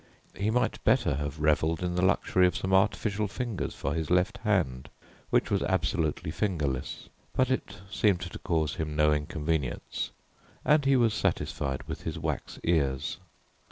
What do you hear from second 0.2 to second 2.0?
He might better have revelled in